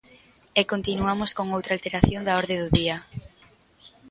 E 0.59 0.61
continuamos 0.71 1.31
con 1.37 1.47
outra 1.57 1.71
alteración 1.73 2.21
da 2.23 2.37
orde 2.41 2.55
do 2.61 2.67
día. 2.79 2.97